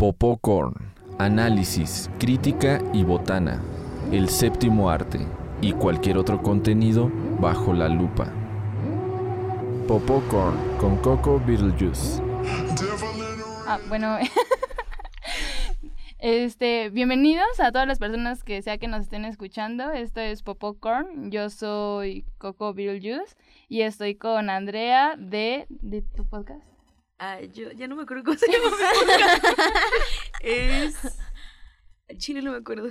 [0.00, 0.72] Popcorn,
[1.18, 3.60] análisis, crítica y botana,
[4.10, 5.18] el séptimo arte
[5.60, 8.32] y cualquier otro contenido bajo la lupa.
[9.86, 12.22] Popcorn con Coco Beetlejuice.
[13.66, 14.16] Ah, bueno.
[16.22, 19.90] Este, bienvenidos a todas las personas que sea que nos estén escuchando.
[19.90, 21.30] Esto es Popcorn.
[21.30, 23.36] Yo soy Coco Beetlejuice
[23.70, 26.69] y estoy con Andrea de, de tu podcast.
[27.22, 28.74] Ah, yo ya no me acuerdo cómo se llama
[30.40, 31.18] es.
[32.16, 32.88] Chile no me acuerdo.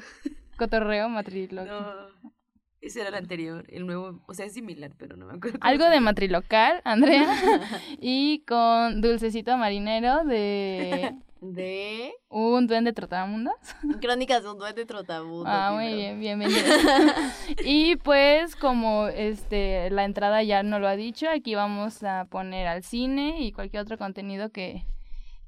[0.56, 1.66] Cotorreo Matriloquio.
[1.66, 2.32] No.
[2.80, 5.58] Ese era el anterior, el nuevo, o sea, es similar, pero no me acuerdo.
[5.62, 7.28] Algo de matrilocal, Andrea.
[8.00, 13.56] y con Dulcecito Marinero de de un duende trotamundos.
[14.02, 15.48] Crónicas de un duende trotamundos.
[15.48, 16.60] Ah, muy bien, bienvenido.
[17.64, 22.68] y pues como este la entrada ya no lo ha dicho, aquí vamos a poner
[22.68, 24.86] al cine y cualquier otro contenido que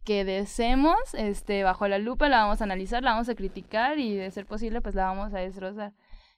[0.04, 4.16] que deseemos, este bajo la lupa la vamos a analizar, la vamos a criticar y
[4.16, 5.94] de ser posible pues la vamos a destrozar.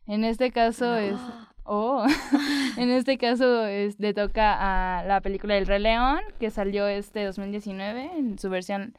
[0.06, 1.18] En este caso es
[1.66, 2.06] Oh,
[2.78, 7.24] en este caso es, le toca a la película El Rey León, que salió este
[7.24, 8.96] 2019 en su versión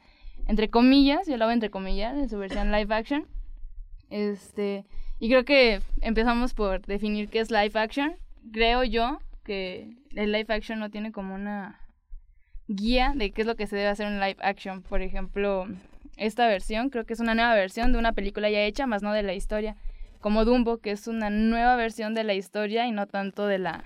[0.47, 3.27] entre comillas, yo lo hago entre comillas, en su versión live action.
[4.09, 4.85] Este,
[5.19, 8.15] y creo que empezamos por definir qué es live action.
[8.51, 11.79] Creo yo que el live action no tiene como una
[12.67, 14.81] guía de qué es lo que se debe hacer en live action.
[14.83, 15.67] Por ejemplo,
[16.17, 19.13] esta versión creo que es una nueva versión de una película ya hecha, más no
[19.13, 19.75] de la historia.
[20.19, 23.83] Como Dumbo, que es una nueva versión de la historia y no tanto de la,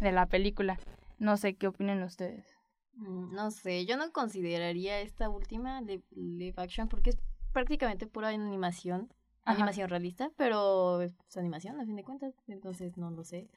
[0.00, 0.78] de la película.
[1.18, 2.59] No sé qué opinen ustedes.
[3.00, 7.18] Mm, no sé, yo no consideraría esta última live action porque es
[7.52, 9.12] prácticamente pura animación.
[9.44, 13.48] Animación realista, pero es animación a fin de cuentas, entonces no lo sé.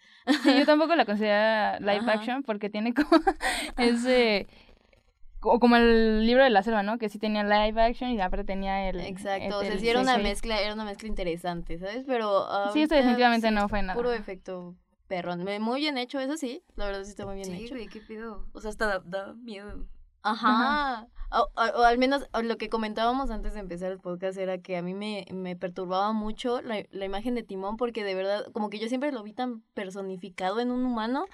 [0.42, 3.10] Sí, yo tampoco la considero live action porque tiene como
[3.78, 4.48] ese
[5.42, 6.98] o como el libro de la selva, ¿no?
[6.98, 10.18] Que sí tenía live action y aparte tenía el Exacto, o sea, sí era una
[10.18, 12.06] mezcla, era una mezcla interesante, ¿sabes?
[12.08, 13.94] Pero Sí, esto definitivamente no fue nada.
[13.94, 14.76] Puro efecto
[15.14, 15.46] perrón.
[15.62, 16.64] Muy bien hecho, eso sí.
[16.76, 17.76] La verdad sí está muy bien sí, hecho.
[17.76, 18.48] Sí, qué pido.
[18.54, 19.86] O sea, hasta da, miedo.
[20.24, 21.08] Ajá.
[21.32, 21.50] O,
[21.84, 25.26] al menos lo que comentábamos antes de empezar el podcast era que a mí me,
[25.32, 29.12] me perturbaba mucho la, la, imagen de Timón porque de verdad, como que yo siempre
[29.12, 31.26] lo vi tan personificado en un humano.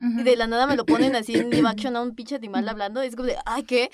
[0.00, 2.68] Y de la nada me lo ponen así en live action a un pinche animal
[2.68, 3.00] hablando.
[3.02, 3.88] Es como de, ¿ay qué?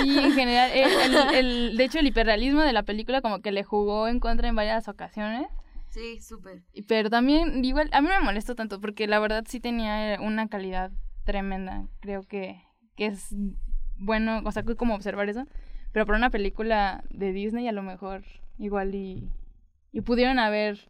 [0.00, 0.70] Sí, en general.
[0.74, 4.48] El, el, de hecho, el hiperrealismo de la película como que le jugó en contra
[4.48, 5.46] en varias ocasiones.
[5.92, 6.62] Sí, súper.
[6.88, 10.90] Pero también, igual, a mí me molestó tanto porque la verdad sí tenía una calidad
[11.24, 11.86] tremenda.
[12.00, 12.62] Creo que,
[12.96, 13.34] que es
[13.98, 15.46] bueno, o sea, como observar eso.
[15.92, 18.24] Pero para una película de Disney a lo mejor
[18.58, 19.30] igual y,
[19.92, 20.88] y pudieron haber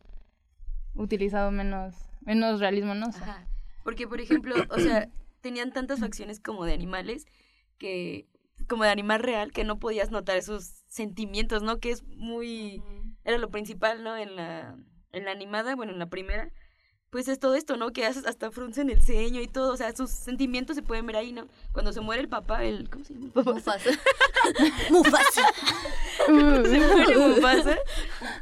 [0.94, 3.06] utilizado menos, menos realismo, ¿no?
[3.06, 3.48] Ajá.
[3.82, 5.08] Porque, por ejemplo, o sea,
[5.40, 7.26] tenían tantas facciones como de animales
[7.78, 8.28] que
[8.68, 11.80] como de animal real que no podías notar esos sentimientos, ¿no?
[11.80, 12.80] Que es muy
[13.24, 14.16] era lo principal, ¿no?
[14.16, 14.76] En la
[15.12, 16.50] en la animada, bueno, en la primera,
[17.10, 17.92] pues es todo esto, ¿no?
[17.92, 21.16] Que haces hasta fruncen el ceño y todo, o sea, sus sentimientos se pueden ver
[21.16, 21.46] ahí, ¿no?
[21.72, 23.30] Cuando se muere el papá, el ¿cómo se llama?
[23.34, 23.90] Mufasa.
[24.90, 25.52] Mufasa.
[26.26, 27.76] se muere Mufasa.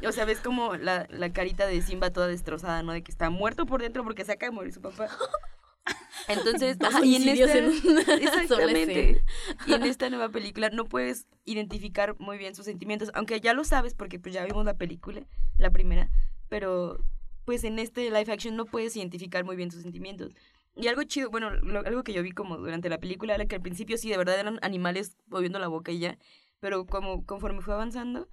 [0.07, 2.93] O sea, ves como la, la carita de Simba toda destrozada, ¿no?
[2.93, 5.09] De que está muerto por dentro porque se acaba de morir su papá.
[6.27, 7.57] Entonces, ajá, y en esta,
[8.15, 9.23] exactamente,
[9.65, 13.63] y en esta nueva película no puedes identificar muy bien sus sentimientos, aunque ya lo
[13.63, 15.21] sabes porque pues ya vimos la película,
[15.57, 16.09] la primera,
[16.51, 16.99] pero
[17.45, 20.35] pues en este live action no puedes identificar muy bien sus sentimientos.
[20.75, 23.61] Y algo chido, bueno, algo que yo vi como durante la película era que al
[23.61, 26.17] principio sí, de verdad eran animales moviendo la boca y ya,
[26.59, 28.27] pero como conforme fue avanzando,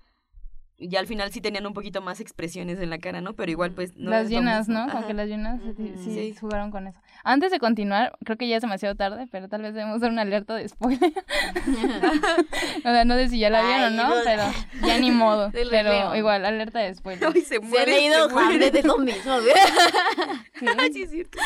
[0.79, 3.33] ya al final sí tenían un poquito más expresiones en la cara, ¿no?
[3.33, 4.89] Pero igual pues no Las llenas, ¿no?
[4.89, 7.01] Como que las llenas sí, sí, jugaron con eso.
[7.25, 10.23] Antes de continuar, creo que ya es demasiado tarde, pero tal vez debemos dar una
[10.23, 11.13] alerta de spoiler.
[12.79, 14.09] o sea, no sé si ya la vieron, ¿no?
[14.23, 14.43] Pero
[14.87, 15.51] ya ni modo.
[15.71, 17.29] pero igual, alerta de spoiler.
[17.35, 19.37] Ay, se muere, se ha leído Hamlet de lo mismo,
[20.93, 21.39] sí es cierto.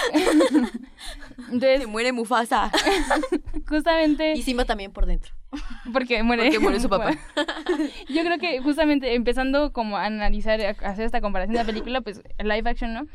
[1.39, 2.71] Entonces, se muere Mufasa.
[3.67, 4.35] justamente...
[4.35, 5.35] Y Simba también por dentro.
[5.93, 6.45] Porque muere.
[6.45, 7.11] Porque muere su papá.
[8.09, 12.01] Yo creo que justamente empezando como a analizar, a hacer esta comparación de la película,
[12.01, 13.07] pues live action, ¿no?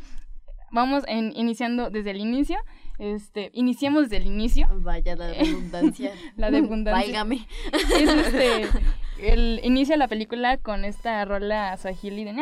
[0.72, 2.57] Vamos en, iniciando desde el inicio.
[3.00, 4.68] Este, iniciemos desde el inicio.
[4.72, 6.12] Vaya la redundancia.
[6.36, 7.04] la de abundancia.
[7.04, 7.48] Válgame.
[7.72, 8.68] Es este,
[9.19, 12.33] el inicio de la película con esta rola swahili de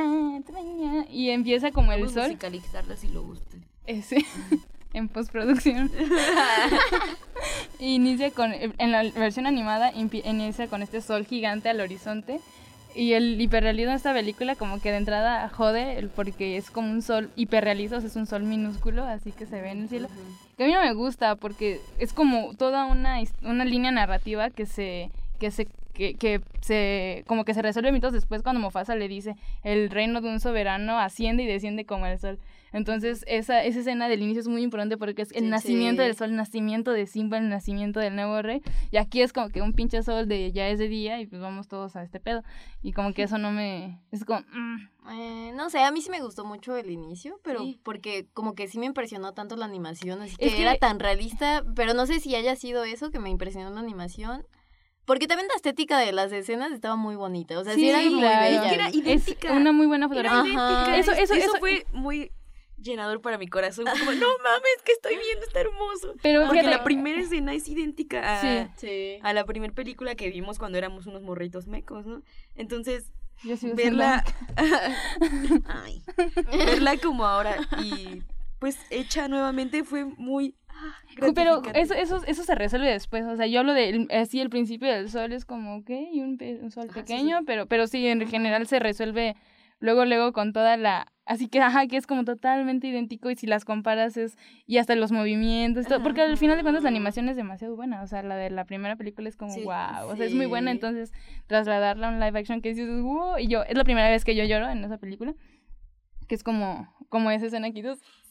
[1.09, 2.23] y empieza como el Vamos sol.
[2.23, 3.65] musicalizarla si lo gusten.
[3.85, 4.25] Ese
[4.93, 5.91] en postproducción.
[7.79, 12.39] inicia con, en la versión animada, inicia con este sol gigante al horizonte.
[12.95, 17.01] Y el hiperrealismo de esta película como que de entrada jode porque es como un
[17.01, 20.07] sol hiperrealista, o sea, es un sol minúsculo, así que se ve en el cielo.
[20.55, 24.65] Que a mí no me gusta porque es como toda una, una línea narrativa que
[24.65, 29.07] se que se que, que se como que se resuelve mitos después cuando Mufasa le
[29.07, 32.39] dice el reino de un soberano asciende y desciende como el sol.
[32.75, 36.31] Entonces, esa, esa escena del inicio es muy importante porque es el nacimiento del sol,
[36.31, 38.61] el nacimiento de Simba, el nacimiento del nuevo rey.
[38.91, 41.41] Y aquí es como que un pinche sol de ya es de día y pues
[41.41, 42.43] vamos todos a este pedo.
[42.83, 44.01] Y como que eso no me...
[44.11, 44.41] Es como...
[44.41, 44.89] Mm.
[45.09, 48.67] Eh, no sé, a mí sí me gustó mucho el inicio, pero porque como que
[48.67, 52.35] sí me impresionó tanto la animación, así que, era tan realista, pero no sé si
[52.35, 54.45] haya sido eso que me impresionó la animación.
[55.05, 57.59] Porque también la estética de las escenas estaba muy bonita.
[57.59, 58.71] O sea, sí, era muy bella.
[58.71, 59.49] era idéntica.
[59.49, 60.97] Es una muy buena fotografía.
[60.97, 62.31] Eso, eso, eso, fue muy
[62.77, 63.85] llenador para mi corazón.
[63.85, 66.13] Como, no mames, que estoy viendo, está hermoso.
[66.21, 68.69] Pero Porque la primera escena es idéntica a,
[69.21, 72.21] a la primera película que vimos cuando éramos unos morritos mecos, ¿no?
[72.55, 73.11] Entonces,
[73.75, 74.23] verla.
[75.65, 76.01] Ay,
[76.51, 78.23] verla como ahora y
[78.59, 80.55] pues hecha nuevamente fue muy.
[81.21, 83.23] Ah, pero eso, eso, eso se resuelve después.
[83.23, 86.71] O sea, yo hablo de así el principio del sol es como, ok, un, un
[86.71, 89.37] sol pequeño, pero pero sí, en general se resuelve
[89.79, 91.07] luego, luego con toda la...
[91.25, 94.37] Así que, ajá, que es como totalmente idéntico y si las comparas es...
[94.67, 98.03] Y hasta los movimientos, todo, porque al final de cuentas la animación es demasiado buena,
[98.03, 100.71] o sea, la de la primera película es como, wow, o sea, es muy buena,
[100.71, 101.11] entonces
[101.47, 104.35] trasladarla a un live action que dices, wow, y yo, es la primera vez que
[104.35, 105.33] yo lloro en esa película,
[106.27, 107.81] que es como, como esa escena aquí,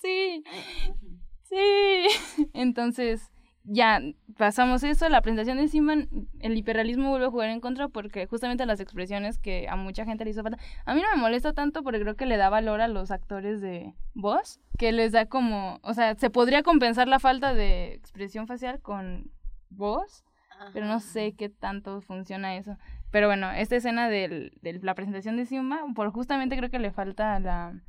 [0.01, 0.45] sí,
[1.45, 3.31] sí, entonces
[3.65, 4.01] ya
[4.37, 8.67] pasamos eso, la presentación de Simon, el hiperrealismo vuelve a jugar en contra porque justamente
[8.67, 10.59] las expresiones que a mucha gente le hizo falta.
[10.85, 13.63] A mí no me molesta tanto porque creo que le da valor a los actores
[13.63, 18.47] de voz, que les da como, o sea, se podría compensar la falta de expresión
[18.47, 19.31] facial con
[19.71, 20.25] voz,
[20.75, 22.77] pero no sé qué tanto funciona eso.
[23.11, 27.41] Pero bueno, esta escena de la presentación de Simba, por justamente creo que le falta
[27.41, 27.81] la,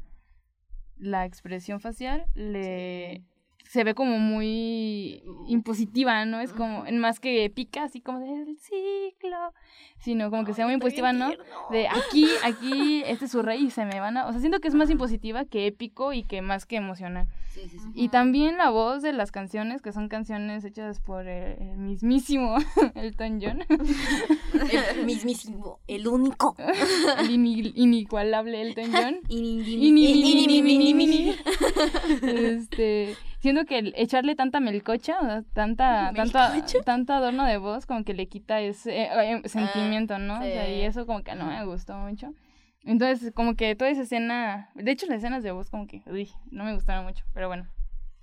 [0.98, 3.24] la expresión facial, le
[3.67, 6.39] se ve como muy impositiva, ¿no?
[6.39, 9.53] Es como, en más que épica, así como de el ciclo,
[10.00, 11.31] sino como que sea muy impositiva, ¿no?
[11.71, 14.27] De aquí, aquí, este es su rey y se me van a...
[14.27, 17.27] O sea, siento que es más impositiva que épico y que más que emocional.
[17.50, 17.88] Sí, sí, sí.
[17.94, 22.57] Y también la voz de las canciones, que son canciones hechas por el, mismísimo
[22.95, 23.63] Elton John.
[24.97, 26.56] el mismísimo, el único.
[27.19, 27.31] el
[27.75, 29.19] inigualable Elton John.
[32.21, 33.15] Este
[33.45, 36.12] siento que echarle tanta melcocha, o sea, tanta,
[36.83, 40.39] tanto adorno de voz, como que le quita ese eh, eh, ah, sentimiento, ¿no?
[40.39, 42.33] O sea, y eso como que no me gustó mucho.
[42.83, 46.31] Entonces, como que toda esa escena, de hecho las escenas de voz como que, uy,
[46.50, 47.68] no me gustaron mucho, pero bueno.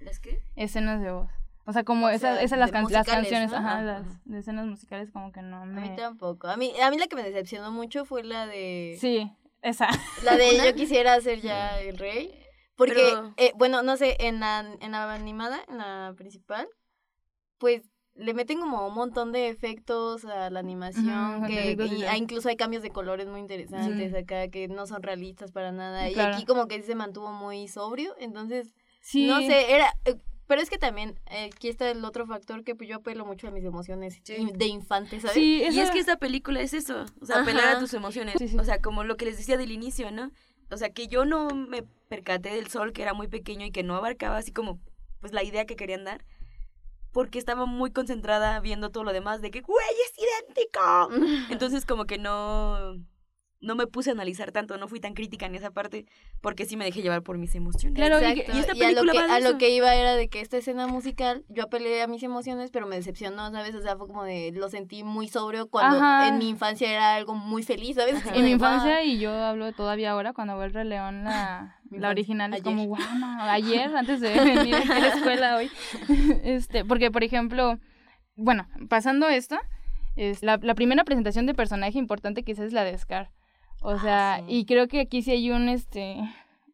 [0.01, 0.41] ¿Las qué?
[0.57, 1.31] Escenas de voz.
[1.67, 5.65] O sea, como esas, esas las, las canciones, ajá, las escenas musicales como que no
[5.67, 5.83] me...
[5.83, 6.49] A mí tampoco.
[6.49, 8.97] A mí, a mí la que me decepcionó mucho fue la de...
[8.99, 9.31] Sí,
[9.63, 9.89] esa.
[10.25, 12.35] La de yo quisiera ser ya el rey.
[12.75, 16.69] Porque, eh, bueno, no sé, en la, en la animada, en la principal,
[17.59, 17.83] pues
[18.15, 21.77] le meten como un montón de efectos a la animación, que
[22.17, 26.11] incluso hay cambios de colores muy interesantes acá, que no son realistas para nada.
[26.11, 28.73] Y aquí como que se mantuvo muy sobrio, entonces,
[29.15, 29.95] no sé, era...
[30.05, 30.17] Eh,
[30.49, 33.49] pero es que también eh, aquí está el otro factor que pues, yo apelo mucho
[33.49, 35.37] a mis emociones de infante, ¿sabes?
[35.39, 38.37] y es que esta película es eso, o sea, apelar a tus emociones.
[38.59, 40.31] O sea, como lo que les decía del inicio, ¿no?
[40.73, 43.83] O sea, que yo no me percaté del sol, que era muy pequeño y que
[43.83, 44.81] no abarcaba así como,
[45.21, 46.25] pues, la idea que querían dar.
[47.13, 51.11] Porque estaba muy concentrada viendo todo lo demás de que, güey, es idéntico.
[51.53, 52.97] Entonces, como que no
[53.63, 56.05] no me puse a analizar tanto, no fui tan crítica en esa parte,
[56.41, 57.97] porque sí me dejé llevar por mis emociones.
[57.97, 58.53] Claro, Exacto.
[58.55, 62.03] y, esta película a, lo que, iba era de que esta escena musical, yo apelé
[62.03, 63.75] a mis emociones, pero me decepcionó, ¿sabes?
[63.77, 67.35] O sea, fue como de, lo sentí muy sobrio cuando en mi infancia era algo
[67.35, 68.17] muy feliz, ¿sabes?
[68.35, 72.11] En mi infancia, y yo hablo todavía ahora, cuando veo el Rey León, la, la
[72.11, 72.99] original, es como, wow,
[73.43, 75.71] ayer, antes de venir a la escuela hoy,
[76.43, 77.79] este, porque, por ejemplo,
[78.35, 79.57] bueno, pasando esto,
[80.17, 83.31] es la, la primera presentación de personaje importante quizás es la de Scar
[83.83, 86.17] o ah, sea, y creo que aquí sí hay un, este,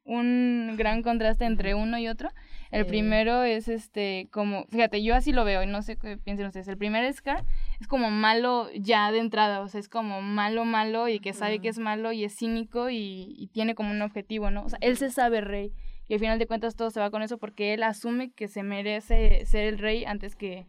[0.04, 2.30] un gran contraste entre uno y otro.
[2.70, 6.46] El primero es este, como, fíjate, yo así lo veo y no sé qué piensen
[6.46, 6.68] ustedes.
[6.68, 7.44] El primer Scar
[7.80, 11.60] es como malo ya de entrada, o sea, es como malo, malo y que sabe
[11.60, 14.64] que es malo y es cínico y, y, tiene como un objetivo, ¿no?
[14.64, 15.72] O sea, él se sabe rey
[16.08, 18.62] y al final de cuentas todo se va con eso porque él asume que se
[18.62, 20.66] merece ser el rey antes que,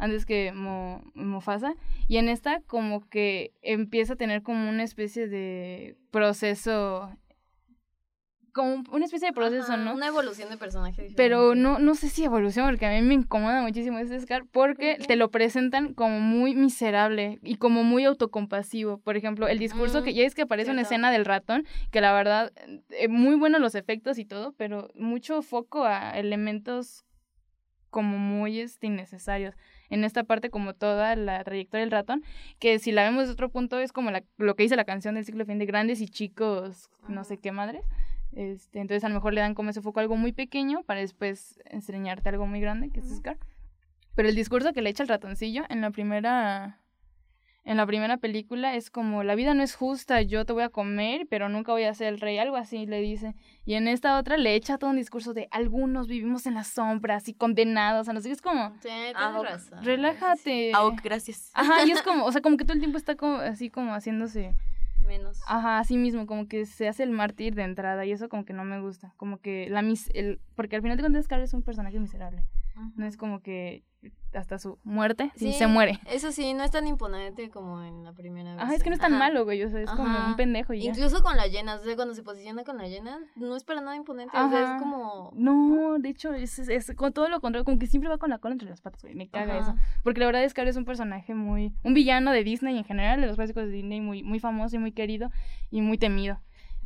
[0.00, 1.74] antes que Mo, Mufasa.
[2.08, 7.10] Y en esta como que empieza a tener como una especie de proceso
[8.52, 9.94] como una especie de proceso, ¿no?
[9.94, 11.08] Una evolución de personaje.
[11.16, 14.98] Pero no, no sé si evolución, porque a mí me incomoda muchísimo ese Scar, porque
[15.06, 18.98] te lo presentan como muy miserable y como muy autocompasivo.
[18.98, 22.12] Por ejemplo, el discurso que ya es que aparece una escena del ratón, que la
[22.12, 22.52] verdad,
[22.90, 27.04] eh, muy buenos los efectos y todo, pero mucho foco a elementos
[27.90, 29.54] como muy este, innecesarios
[29.90, 32.22] en esta parte como toda la trayectoria del ratón,
[32.58, 35.16] que si la vemos de otro punto es como la, lo que dice la canción
[35.16, 37.84] del ciclo fin de grandes y chicos, no sé qué madres.
[38.32, 41.00] Este, entonces a lo mejor le dan como ese foco a algo muy pequeño para
[41.00, 43.38] después enseñarte algo muy grande, que es Scar.
[44.14, 46.80] Pero el discurso que le echa el ratoncillo en la primera
[47.64, 50.70] en la primera película es como la vida no es justa, yo te voy a
[50.70, 53.34] comer, pero nunca voy a ser el rey, algo así le dice.
[53.64, 57.28] Y en esta otra le echa todo un discurso de algunos vivimos en las sombras
[57.28, 59.84] y condenados, o no sé, es como Sí, tienes razón.
[59.84, 60.72] relájate.
[60.74, 61.50] Ah, gracias.
[61.54, 63.92] Ajá, y es como, o sea, como que todo el tiempo está como así como
[63.92, 64.54] haciéndose
[65.06, 65.40] Menos.
[65.46, 68.52] Ajá, así mismo, como que se hace el mártir de entrada y eso como que
[68.52, 71.52] no me gusta, como que la mis el porque al final de cuentas Scar es
[71.54, 72.44] un personaje miserable.
[72.96, 73.82] No es como que
[74.32, 75.98] hasta su muerte sí, Sí, se muere.
[76.06, 78.62] Eso sí, no es tan imponente como en la primera vez.
[78.62, 79.18] Ajá, es que no es tan Ajá.
[79.18, 80.90] malo, güey, o sea, es como un pendejo y ya.
[80.90, 83.80] Incluso con las llenas, o sea, cuando se posiciona con las llenas, no es para
[83.80, 85.32] nada imponente, o sea, es como...
[85.34, 88.30] No, de hecho, es, es, es con todo lo contrario, como que siempre va con
[88.30, 89.74] la cola entre las patas, güey, me caga eso.
[90.04, 93.20] Porque la verdad es que es un personaje muy, un villano de Disney en general,
[93.20, 95.30] de los clásicos de Disney, muy, muy famoso y muy querido
[95.70, 96.38] y muy temido.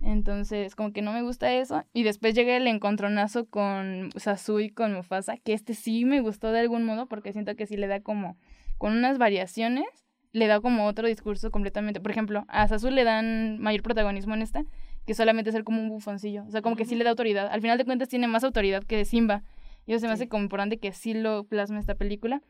[0.02, 1.84] Entonces, como que no me gusta eso.
[1.92, 6.52] Y después llega el encontronazo con Sasu y con Mufasa, que este sí me gustó
[6.52, 8.36] de algún modo, porque siento que sí le da como,
[8.78, 9.86] con unas variaciones,
[10.32, 12.00] le da como otro discurso completamente.
[12.00, 14.64] Por ejemplo, a Sasu le dan mayor protagonismo en esta,
[15.06, 16.44] que solamente ser como un bufoncillo.
[16.46, 17.48] O sea, como que sí le da autoridad.
[17.50, 19.42] Al final de cuentas tiene más autoridad que Simba.
[19.86, 20.22] Y eso se me Sí.
[20.22, 22.40] hace como importante que sí lo plasma esta película.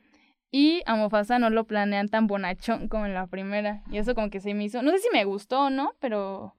[0.53, 3.83] Y a Mufasa no lo planean tan bonachón como en la primera.
[3.91, 4.83] Y eso como que se me hizo...
[4.83, 6.55] No sé si me gustó o no, pero...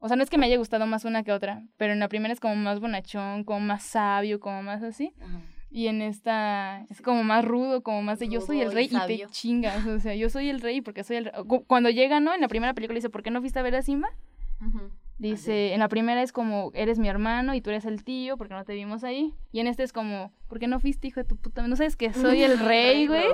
[0.00, 2.08] O sea, no es que me haya gustado más una que otra, pero en la
[2.08, 5.12] primera es como más bonachón, como más sabio, como más así.
[5.70, 8.88] Y en esta es como más rudo, como más de yo soy el Rudo y
[8.88, 9.86] rey y, te chingas.
[9.86, 11.32] O sea, yo soy el rey porque soy el rey.
[11.46, 12.32] Cu- Cuando llega, ¿no?
[12.32, 14.08] En la primera película dice, ¿por qué no fuiste a ver a Simba?
[15.18, 18.54] Dice, en la primera es como, eres mi hermano y tú eres el tío porque
[18.54, 19.34] no te vimos ahí.
[19.52, 21.66] Y en este es como, ¿por qué no fuiste, hijo de tu puta?
[21.66, 23.24] ¿No sabes que soy el rey, güey?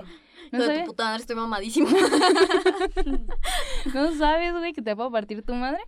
[0.50, 1.88] ¿No Hijo de tu puta madre, estoy mamadísimo.
[3.94, 5.80] ¿No sabes, güey, que te puedo partir tu madre?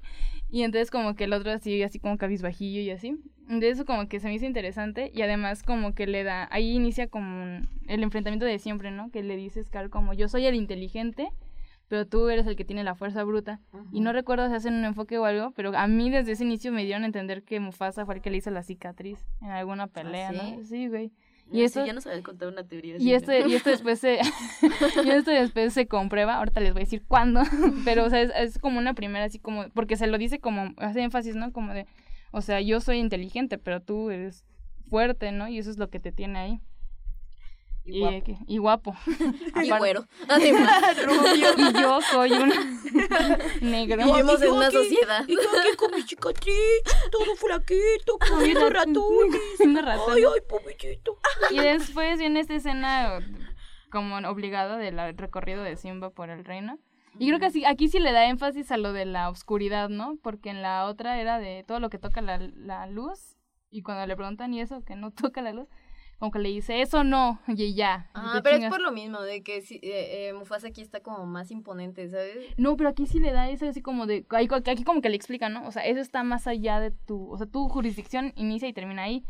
[0.48, 3.16] Y entonces como que el otro así, así como cabizbajillo y así.
[3.42, 6.72] Entonces eso como que se me hizo interesante y además como que le da, ahí
[6.74, 9.10] inicia como un- el enfrentamiento de siempre, ¿no?
[9.10, 11.28] Que le dice Scar como yo soy el inteligente,
[11.88, 13.60] pero tú eres el que tiene la fuerza bruta.
[13.92, 16.72] Y no recuerdo si hacen un enfoque o algo, pero a mí desde ese inicio
[16.72, 19.86] me dieron a entender que Mufasa fue el que le hizo la cicatriz en alguna
[19.86, 20.36] pelea, sí?
[20.36, 20.64] ¿no?
[20.64, 21.12] Sí, güey.
[21.52, 22.96] Y esto esto- ya nos habías contado una teoría.
[22.98, 24.18] Y esto, y esto después se
[25.04, 27.42] y esto después se comprueba, ahorita les voy a decir cuándo,
[27.84, 30.74] pero o sea, es, es como una primera así como porque se lo dice como
[30.78, 31.52] hace énfasis, ¿no?
[31.52, 31.86] Como de,
[32.32, 34.44] o sea, yo soy inteligente, pero tú eres
[34.88, 35.48] fuerte, ¿no?
[35.48, 36.60] Y eso es lo que te tiene ahí.
[37.86, 38.24] Y guapo.
[38.24, 38.96] que- y guapo.
[39.64, 40.04] Y güero.
[40.28, 41.48] Además, Rubio.
[41.56, 42.54] y yo soy una
[43.60, 44.04] negro.
[44.04, 45.24] vivimos en una sociedad.
[45.26, 46.54] Y yo aquí con mi cicatriz,
[47.10, 49.40] todo flaquito, con rat- ratones.
[49.60, 50.14] Una ratón.
[50.16, 51.18] Ay, ay, pobrecito.
[51.50, 53.20] Y después viene esta escena
[53.90, 56.78] como obligada del recorrido de Simba por el reino.
[57.18, 60.18] Y creo que así, aquí sí le da énfasis a lo de la oscuridad, ¿no?
[60.22, 63.36] Porque en la otra era de todo lo que toca la, la luz.
[63.70, 65.66] Y cuando le preguntan y eso, que no toca la luz,
[66.18, 68.08] como que le dice, eso no, y ya.
[68.14, 71.26] Ah, pero es por lo mismo, de que sí, eh, eh, Mufasa aquí está como
[71.26, 72.54] más imponente, ¿sabes?
[72.56, 74.24] No, pero aquí sí le da eso así como de...
[74.30, 75.66] Aquí como que le explica, ¿no?
[75.66, 77.30] O sea, eso está más allá de tu...
[77.30, 79.24] O sea, tu jurisdicción inicia y termina ahí.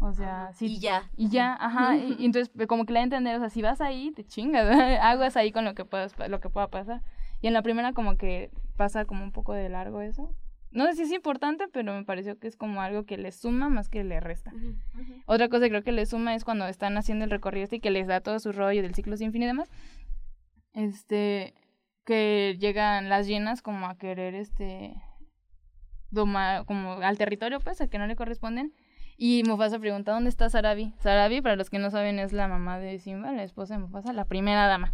[0.00, 0.66] O sea, sí.
[0.66, 1.08] Y ya.
[1.16, 3.48] Y ya, ajá, y, y entonces pues, como que le da a entender, o sea,
[3.48, 4.66] si vas ahí, te chingas,
[5.02, 7.00] aguas ahí con lo que puedas, lo que pueda pasar.
[7.40, 10.34] Y en la primera como que pasa como un poco de largo eso.
[10.74, 13.68] No sé si es importante, pero me pareció que es como algo que le suma
[13.68, 14.52] más que le resta.
[15.24, 17.80] Otra cosa que creo que le suma es cuando están haciendo el recorrido este y
[17.80, 19.70] que les da todo su rollo del ciclo sin fin y demás.
[20.72, 21.54] Este,
[22.04, 24.94] que llegan las llenas como a querer este
[26.10, 28.72] domar como al territorio pues al que no le corresponden
[29.16, 30.94] y Mufasa pregunta ¿dónde está Sarabi?
[30.98, 34.12] Sarabi para los que no saben es la mamá de Simba la esposa de Mufasa
[34.12, 34.92] la primera dama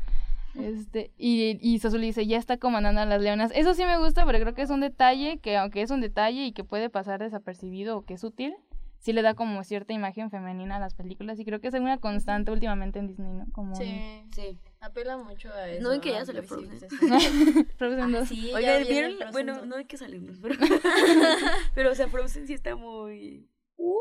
[0.59, 4.38] este y, y dice ya está comandando a las leonas eso sí me gusta pero
[4.40, 7.97] creo que es un detalle que aunque es un detalle y que puede pasar desapercibido
[7.99, 8.54] o que es útil
[8.99, 11.99] sí le da como cierta imagen femenina a las películas y creo que es una
[11.99, 14.59] constante últimamente en Disney no como un- Sí, Sí.
[14.80, 15.83] apela mucho a eso.
[15.83, 17.66] ¿No ven que ya visibilización.
[17.78, 18.28] Frozen dos.
[18.28, 19.12] Sí, ya Oigan, viene ¿vieron?
[19.16, 20.54] Frozen Bueno, no hay que salirnos, pero...
[21.75, 23.47] pero, o sea, Frozen sí está muy...
[23.83, 23.99] ¡Uh,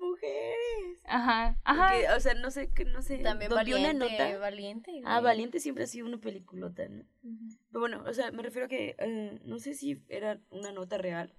[0.00, 1.00] mujeres!
[1.06, 3.18] ajá ajá Porque, o sea, no sé, que no sé...
[3.18, 4.38] También valiente, una nota...
[4.38, 5.00] valiente.
[5.04, 5.20] Ah.
[5.20, 7.04] Valiente siempre ha sido una peliculota, ¿no?
[7.70, 10.98] Pero bueno, o sea, me refiero a que eh, no sé si era una nota
[10.98, 11.34] real,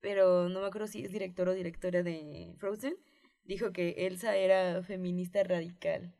[0.00, 2.96] pero no me acuerdo si es director o directora de Frozen.
[3.44, 6.12] Dijo que Elsa era feminista radical.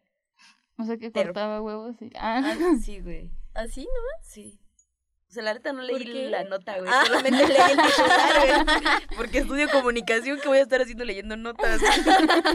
[0.78, 3.30] o sea que Pero- cortaba huevos y ah Ah, sí, güey.
[3.54, 4.22] ¿Así no?
[4.22, 4.60] Sí.
[5.28, 6.90] O sea, la neta no ¿Por leí la nota, güey.
[6.90, 7.02] Ah.
[7.06, 9.06] Solamente leí el titular, güey.
[9.16, 11.82] Porque estudio comunicación, que voy a estar haciendo leyendo notas?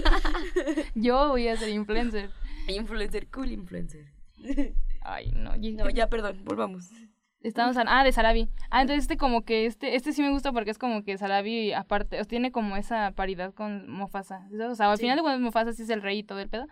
[0.95, 2.31] yo voy a ser influencer
[2.67, 4.05] Influencer, cool influencer.
[5.01, 5.55] Ay, No,
[5.89, 6.89] ya, perdón, volvamos.
[7.43, 8.47] Estamos a- ah, de Sarabi.
[8.71, 11.73] Ah, entonces este como que este este sí me gusta porque es como que Sarabi
[11.73, 13.85] aparte, tiene como esa paridad con.
[14.23, 14.71] ¿sabes?
[14.71, 15.03] O sea, al Sí.
[15.03, 16.67] final de cuentas Mufasa sí es el rey y todo el pedo,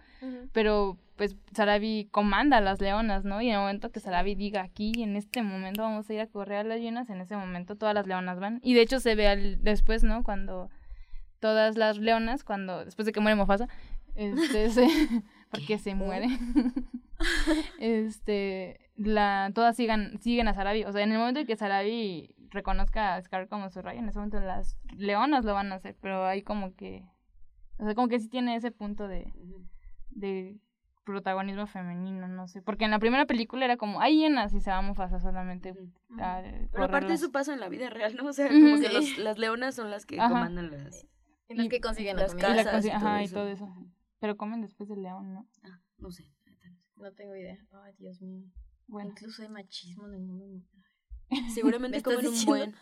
[0.54, 3.42] pero pues Sarabi comanda a las leonas, ¿no?
[3.42, 6.28] Y en el momento que Sarabi diga aquí, en este momento vamos a ir a
[6.28, 8.60] correr a las llenas, en ese momento todas las leonas van.
[8.64, 10.24] Y de hecho se ve al, después, ¿no?
[10.24, 10.70] Cuando
[11.40, 13.68] todas las leonas, cuando después de que muere Mufasa,
[14.16, 14.88] este, se,
[15.52, 16.28] porque se muere.
[17.80, 20.84] este, la, todas sigan, siguen a Sarabi.
[20.86, 24.08] O sea, en el momento en que Sarabi reconozca a Scar como su rey, en
[24.10, 27.04] ese momento las leonas lo van a hacer, pero hay como que,
[27.78, 29.32] o sea, como que sí tiene ese punto de,
[30.10, 30.58] de
[31.04, 32.62] protagonismo femenino, no sé.
[32.62, 35.74] Porque en la primera película era como, hay hienas y se va Mufasa solamente.
[36.20, 38.28] a Pero aparte eso pasa en la vida real, ¿no?
[38.30, 40.30] O sea, como que los- las leonas son las que Ajá.
[40.30, 41.08] comandan las...
[41.50, 42.56] Y los que consiguen la las Y comida.
[42.56, 43.74] la casas consi- y todo ajá, y todo eso.
[44.20, 45.48] Pero comen después del león, ¿no?
[45.64, 46.26] Ah, no sé.
[47.02, 47.58] No tengo idea.
[47.72, 48.44] Ay, Dios mío.
[48.88, 49.10] Bueno.
[49.12, 50.66] Incluso hay machismo en el mundo.
[51.54, 52.52] Seguramente ¿Me estás comen un diciendo?
[52.56, 52.76] buen.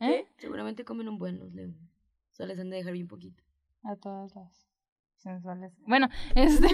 [0.00, 0.26] ¿Eh?
[0.38, 1.76] Seguramente comen un buen los leones.
[2.32, 3.42] O sea, les han de dejar bien poquito.
[3.82, 4.66] A todas las
[5.16, 5.72] sensuales.
[5.86, 6.68] Bueno, este.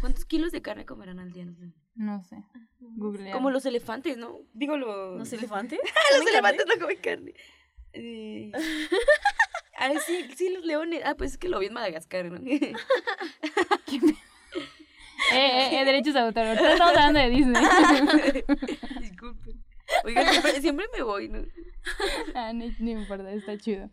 [0.00, 1.76] ¿Cuántos kilos de carne comerán al día los leones?
[1.94, 2.36] no sé.
[2.78, 3.30] Google.
[3.30, 4.40] Como los elefantes, ¿no?
[4.52, 5.18] Digo los...
[5.18, 5.78] ¿Los elefantes?
[6.18, 7.32] los elefantes no comen carne.
[7.94, 8.52] Eh,
[9.78, 11.02] Ay, sí, sí, los leones.
[11.04, 12.38] Ah, pues es que lo vi en Madagascar, ¿no?
[12.50, 12.74] Eh,
[15.34, 16.46] eh, eh, derechos de autor.
[16.46, 17.62] Ahorita estamos hablando de Disney.
[19.00, 19.64] Disculpen.
[20.04, 21.44] Oigan, siempre, siempre me voy, ¿no?
[22.34, 23.90] ah, ni, ni me importa, está chido.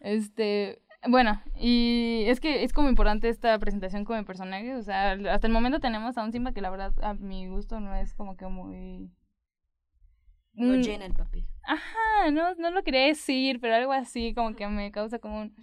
[0.00, 0.82] Este.
[1.08, 4.74] Bueno, y es que es como importante esta presentación como personaje.
[4.74, 7.80] O sea, hasta el momento tenemos a un Simba que la verdad, a mi gusto,
[7.80, 9.10] no es como que muy.
[10.54, 11.46] No Mm, llena el papel.
[11.64, 15.54] Ajá, no, no lo quería decir, pero algo así como que me causa como un...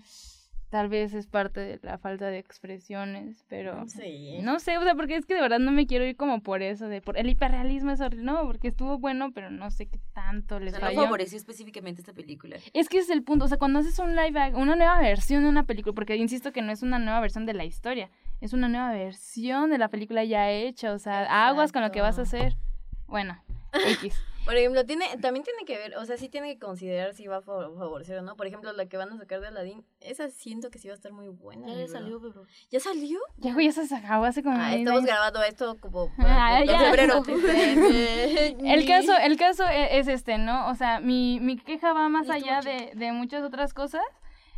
[0.74, 3.88] Tal vez es parte de la falta de expresiones, pero...
[3.88, 4.40] Sí.
[4.42, 6.64] No sé, o sea, porque es que de verdad no me quiero ir como por
[6.64, 10.00] eso, de por el hiperrealismo es horrible, no, porque estuvo bueno, pero no sé qué
[10.16, 11.04] tanto O les sea, no falló.
[11.04, 12.58] favoreció específicamente esta película.
[12.74, 15.44] Es que ese es el punto, o sea, cuando haces un live, una nueva versión
[15.44, 18.10] de una película, porque insisto que no es una nueva versión de la historia,
[18.42, 22.02] es una nueva versión de la película ya hecha, o sea, aguas con lo que
[22.02, 22.58] vas a hacer.
[23.06, 23.38] Bueno,
[24.02, 24.20] X.
[24.46, 27.38] Por ejemplo, tiene, también tiene que ver, o sea, sí tiene que considerar si va
[27.38, 28.36] a fa- favorecer o no.
[28.36, 30.96] Por ejemplo, la que van a sacar de Aladdin, esa siento que sí va a
[30.96, 31.74] estar muy buena.
[31.74, 32.46] Ya salió, bro.
[32.70, 33.20] ¿Ya salió?
[33.38, 34.58] Ya, güey, eso se acabó hace como...
[34.60, 36.78] Ah, estamos grabando esto como Ah, ya.
[36.80, 37.24] febrero.
[38.64, 40.68] El caso, el caso e- es este, ¿no?
[40.70, 44.04] O sea, mi, mi queja va más allá de, de muchas otras cosas.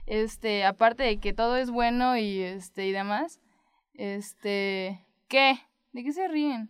[0.08, 3.40] Este, aparte de que todo es bueno y este y demás.
[3.94, 5.58] Este, ¿qué?
[5.94, 6.70] ¿De qué se ríen?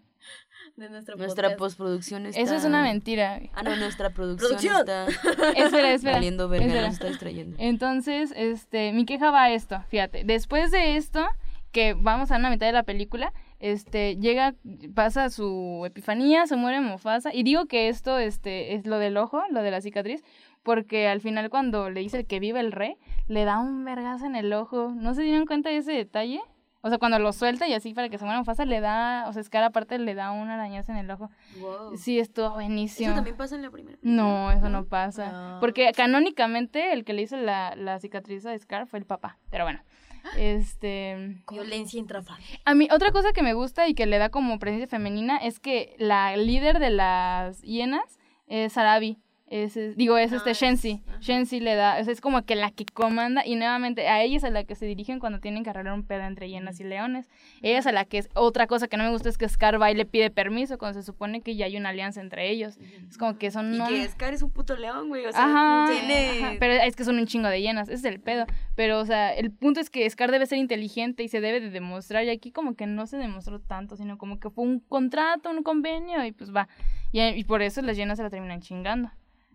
[0.76, 1.60] De nuestro Nuestra podcast.
[1.60, 2.42] postproducción está...
[2.42, 3.40] Eso es una mentira.
[3.54, 4.80] Ah, no, nuestra producción, ¡Producción!
[4.80, 5.06] está
[5.56, 6.14] Espera, espera.
[6.14, 6.86] valiendo verga, espera.
[6.88, 7.56] nos está distrayendo.
[7.60, 10.24] Entonces, este, mi queja va a esto, fíjate.
[10.26, 11.26] Después de esto,
[11.72, 14.54] que vamos a una mitad de la película, este, llega,
[14.94, 17.34] pasa su epifanía, se muere Mufasa.
[17.34, 20.24] Y digo que esto, este, es lo del ojo, lo de la cicatriz,
[20.62, 24.36] porque al final cuando le dice que vive el rey, le da un vergazo en
[24.36, 24.92] el ojo.
[24.94, 26.42] ¿No se dieron cuenta de ese detalle?
[26.86, 29.34] O sea, cuando lo suelta y así para que se muera Mufasa, le da, o
[29.34, 31.32] sea, Scar aparte le da un arañazo en el ojo.
[31.60, 31.98] Wow.
[31.98, 33.08] Sí, estuvo buenísimo.
[33.08, 33.98] ¿Eso también pasa en la primera?
[34.04, 35.32] No, eso no pasa.
[35.32, 35.60] No.
[35.62, 39.40] Porque canónicamente el que le hizo la, la cicatriz a Scar fue el papá.
[39.50, 39.82] Pero bueno.
[40.38, 41.42] Este.
[41.50, 42.60] Violencia intrafamiliar.
[42.66, 45.60] A mí, otra cosa que me gusta y que le da como presencia femenina es
[45.60, 49.18] que la líder de las hienas es Sarabi.
[49.48, 51.02] Es, es- digo, es Ah, este es- Shensi.
[51.22, 54.38] Shensi le da, o sea, es como que la que comanda y nuevamente a ella
[54.38, 56.84] es a la que se dirigen cuando tienen que arreglar un pedo entre hienas y
[56.84, 57.30] leones.
[57.62, 59.80] Ella es a la que es, otra cosa que no me gusta es que Scar
[59.80, 62.78] va y le pide permiso cuando se supone que ya hay una alianza entre ellos.
[63.08, 63.88] Es como que son Y no...
[63.88, 65.28] que Scar es un puto león, güey.
[65.28, 66.44] O sea, Ajá, tiene...
[66.44, 68.46] ajá, pero es que son un chingo de llenas, ese es el pedo.
[68.76, 71.70] Pero, o sea, el punto es que Scar debe ser inteligente y se debe de
[71.70, 72.24] demostrar.
[72.26, 75.62] Y aquí como que no se demostró tanto, sino como que fue un contrato, un
[75.62, 76.68] convenio y pues va.
[77.12, 79.12] Y, y por eso las llenas se la terminan chingando.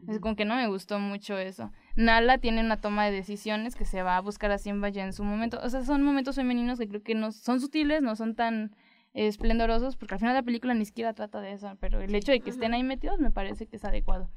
[0.08, 1.70] Es como que no me gustó mucho eso.
[1.96, 5.12] Nala tiene una toma de decisiones que se va a buscar a Simba ya en
[5.12, 5.58] su momento.
[5.62, 8.74] O sea, son momentos femeninos que creo que no son sutiles, no son tan
[9.14, 12.40] esplendorosos, porque al final la película ni siquiera trata de eso, pero el hecho de
[12.40, 14.30] que estén ahí metidos me parece que es adecuado.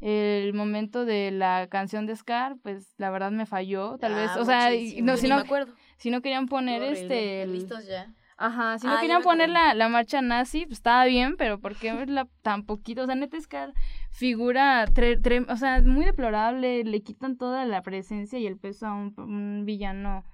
[0.00, 4.36] El momento de la canción de Scar, pues la verdad me falló, tal Ah, vez,
[4.36, 4.70] o sea,
[5.02, 5.72] no, si no, me acuerdo.
[5.96, 7.00] si no querían poner Horrible.
[7.02, 7.42] este...
[7.42, 8.12] el- Listos ya.
[8.36, 11.76] Ajá, si no Ah, querían poner la, la marcha nazi, pues estaba bien, pero ¿por
[11.76, 13.02] qué verla tan poquito?
[13.02, 13.72] O sea, neta Scar
[14.10, 18.86] figura, tre- tre- o sea, muy deplorable, le quitan toda la presencia y el peso
[18.86, 20.24] a un, un villano,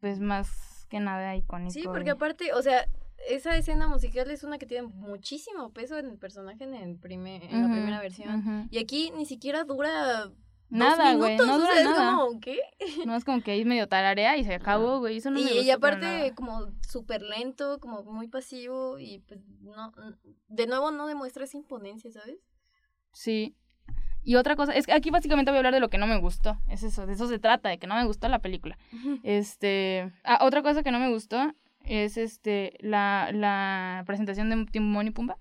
[0.00, 1.72] pues más que nada icónico.
[1.72, 2.86] Sí, porque y- aparte, o sea,
[3.28, 7.42] esa escena musical es una que tiene muchísimo peso en el personaje en, el primer,
[7.44, 8.68] en la primera versión.
[8.70, 10.30] Y aquí ni siquiera dura
[10.70, 11.36] Nada, güey.
[11.36, 12.16] No minutos, o dura sea, es nada.
[12.16, 12.58] como, ¿qué?
[13.04, 15.16] No es como que ahí medio tararea y se acabó, güey.
[15.16, 19.40] Eso no me y, gustó y aparte, como súper lento, como muy pasivo, y pues
[19.60, 19.92] no,
[20.48, 22.38] de nuevo no demuestra esa imponencia, ¿sabes?
[23.12, 23.56] Sí.
[24.22, 26.18] Y otra cosa, es que aquí básicamente voy a hablar de lo que no me
[26.18, 26.58] gustó.
[26.68, 28.78] Es eso, de eso se trata, de que no me gustó la película.
[29.22, 31.52] Este, ah, otra cosa que no me gustó
[31.84, 35.38] es este la, la presentación de Timón y Pumba.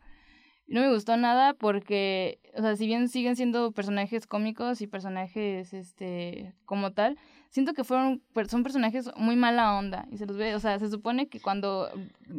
[0.69, 5.73] No me gustó nada porque, o sea, si bien siguen siendo personajes cómicos y personajes,
[5.73, 7.17] este, como tal,
[7.49, 10.89] siento que fueron, son personajes muy mala onda y se los ve, o sea, se
[10.89, 11.89] supone que cuando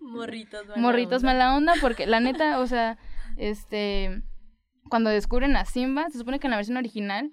[0.00, 1.32] Morritos, mala morritos onda.
[1.32, 2.98] mala onda porque la neta, o sea,
[3.36, 4.22] este
[4.88, 7.32] cuando descubren a Simba, se supone que en la versión original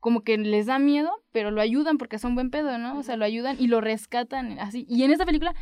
[0.00, 2.98] como que les da miedo, pero lo ayudan porque son buen pedo, ¿no?
[2.98, 4.86] O sea, lo ayudan y lo rescatan así.
[4.88, 5.54] Y en esta película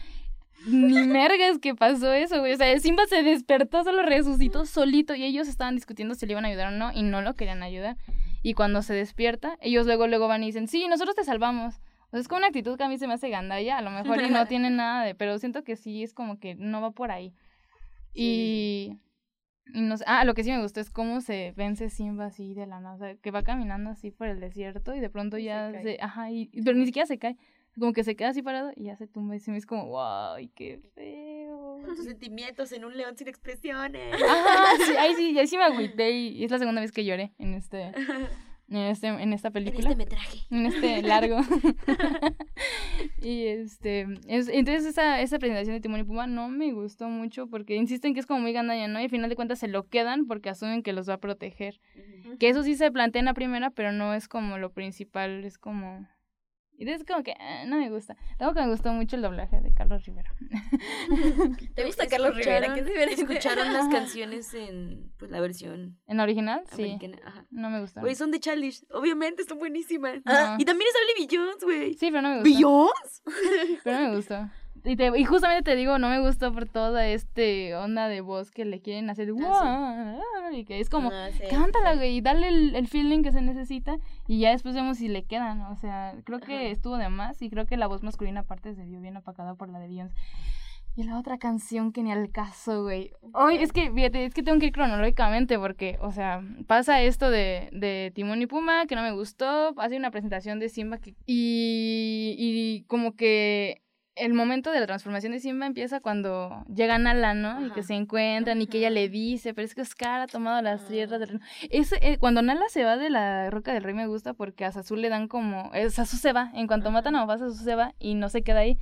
[0.66, 2.53] ni mergas que pasó eso, güey.
[2.53, 6.44] O sea, Simba se despertó, solo resucitó solito y ellos estaban discutiendo si le iban
[6.44, 7.97] a ayudar o no y no lo querían ayudar.
[8.42, 12.11] Y cuando se despierta, ellos luego luego van y dicen, "Sí, nosotros te salvamos." O
[12.11, 14.23] sea, es como una actitud que a mí se me hace gandalla, a lo mejor
[14.23, 17.11] y no tiene nada de, pero siento que sí es como que no va por
[17.11, 17.35] ahí.
[18.14, 18.99] Y,
[19.75, 22.55] y no sé, ah, lo que sí me gustó es cómo se vence Simba así
[22.55, 25.37] de la nada, o sea, que va caminando así por el desierto y de pronto
[25.38, 25.83] Y se ya cae.
[25.83, 27.37] se, ajá, y, pero ni siquiera se cae,
[27.78, 29.86] como que se queda así parado y ya se tumba y se me es como,
[29.86, 31.78] wow, qué feo.
[31.86, 34.14] Tus sentimientos en un león sin expresiones.
[34.14, 37.32] Ajá, sí, ahí sí, ahí sí me agüité y es la segunda vez que lloré
[37.38, 37.92] en este,
[38.68, 40.38] en este, en esta En película este metraje.
[40.50, 41.38] en este largo.
[43.22, 47.46] y este, es- entonces esa, esa presentación de Timón y Pumba no me gustó mucho
[47.48, 49.00] porque insisten que es como muy gandalla, ¿no?
[49.00, 51.80] Y al final de cuentas se lo quedan porque asumen que los va a proteger.
[52.38, 55.58] Que eso sí se plantea en la primera, pero no es como lo principal, es
[55.58, 56.06] como...
[56.80, 58.16] Y es como que ah, no me gusta.
[58.38, 60.32] Tengo que me gustó mucho el doblaje de Carlos Rivera.
[61.74, 62.72] ¿Te gusta Carlos Rivera?
[62.72, 63.22] ¿Qué es diferente?
[63.22, 66.62] ¿Escucharon las canciones en pues, la versión ¿En la original?
[66.76, 66.96] Sí.
[67.24, 67.46] Ajá.
[67.50, 68.00] No me gustó.
[68.00, 68.84] Güey, son de Childish.
[68.92, 70.20] Obviamente, están buenísimas.
[70.24, 70.56] No.
[70.56, 71.94] Y también es Olivia Jones, güey.
[71.94, 72.54] Sí, pero no me gustó.
[72.54, 73.22] ¿Beyoncé?
[73.84, 74.50] Pero no me gustó.
[74.84, 78.50] Y, te- y justamente te digo, no me gustó por toda este onda de voz
[78.50, 79.28] que le quieren hacer.
[79.42, 81.96] Ah, "Guau", Y que es como, Ah, sí, cántala, sí.
[81.98, 83.96] güey, y dale el, el feeling que se necesita.
[84.26, 85.60] Y ya después vemos si le quedan.
[85.62, 86.64] O sea, creo que Ajá.
[86.66, 87.40] estuvo de más.
[87.42, 90.14] Y creo que la voz masculina, aparte, se vio bien apagada por la de Beyoncé.
[90.96, 93.12] Y la otra canción que ni al caso, güey.
[93.32, 97.30] Hoy es que, fíjate, es que tengo que ir cronológicamente porque, o sea, pasa esto
[97.30, 101.14] de, de Timón y Puma que no me gustó, hace una presentación de Simba que,
[101.24, 103.80] y, y como que
[104.18, 107.66] el momento de la transformación de Simba empieza cuando llegan a la, ¿no?
[107.66, 110.61] Y que se encuentran y que ella le dice, pero es que Oscar ha tomado
[110.62, 111.44] las tierras del reino.
[111.70, 114.72] Ese, eh, cuando Nala se va de la Roca del Rey me gusta porque a
[114.72, 115.70] Sasu le dan como...
[115.74, 118.42] Eh, Sasu se va, en cuanto matan a Mufasa, Sasu se va y no se
[118.42, 118.78] queda ahí.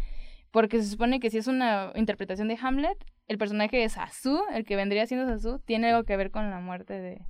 [0.51, 2.97] Porque se supone que si es una interpretación de Hamlet,
[3.29, 6.61] el personaje de Sasu, el que vendría siendo Sasu, tiene algo que ver con la
[6.61, 7.23] muerte de,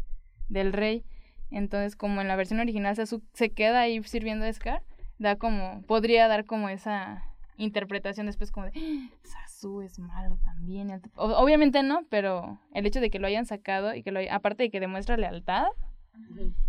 [0.49, 1.05] del rey.
[1.51, 4.83] Entonces, como en la versión original Sasu se queda ahí sirviendo a Scar,
[5.19, 7.25] da como, podría dar como esa
[7.57, 10.90] interpretación después como de "Ah, Sasu es malo también.
[11.16, 14.64] Obviamente no, pero el hecho de que lo hayan sacado y que lo hay- aparte
[14.64, 15.66] de que demuestra lealtad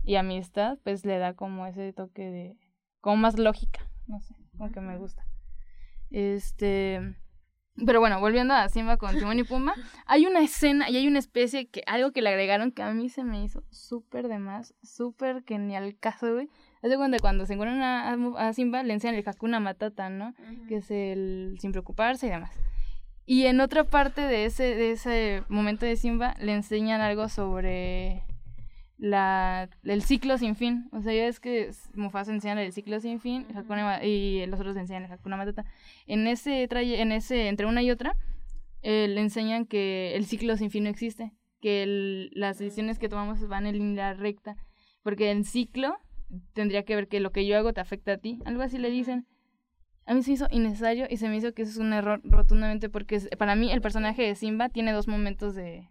[0.04, 2.58] y amistad, pues le da como ese toque de
[3.02, 5.26] como más lógica, no sé, como que me gusta.
[6.10, 7.15] Este,
[7.86, 9.73] pero bueno, volviendo a Simba con Timón y Pumba,
[10.06, 13.10] hay una escena y hay una especie que algo que le agregaron que a mí
[13.10, 16.50] se me hizo súper de más, súper que ni al caso, güey.
[16.84, 18.13] Haz de cuenta cuando se encuentran a,
[18.48, 20.34] a Simba le enseñan el Hakuna Matata, ¿no?
[20.68, 22.52] que es el sin preocuparse y demás.
[23.26, 28.24] Y en otra parte de ese, de ese momento de Simba le enseñan algo sobre
[28.98, 30.88] la, el ciclo sin fin.
[30.92, 34.60] O sea, ya es que Mufasa enseña el ciclo sin fin Hakuna Ma- y los
[34.60, 35.66] otros enseñan el Hakuna Matata.
[36.06, 38.16] En ese, traye- en ese entre una y otra,
[38.82, 43.10] eh, le enseñan que el ciclo sin fin no existe, que el- las decisiones que
[43.10, 44.56] tomamos van en línea recta,
[45.04, 45.98] porque el ciclo
[46.54, 48.90] tendría que ver que lo que yo hago te afecta a ti, algo así le
[48.90, 49.26] dicen.
[50.06, 52.90] A mí se hizo innecesario y se me hizo que eso es un error rotundamente
[52.90, 55.90] porque para mí el personaje de Simba tiene dos momentos de,